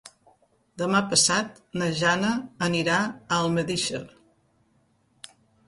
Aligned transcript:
Demà 0.81 1.01
passat 1.11 1.59
na 1.83 1.91
Jana 1.99 2.33
anirà 2.69 2.97
a 3.13 3.39
Almedíxer. 3.43 4.03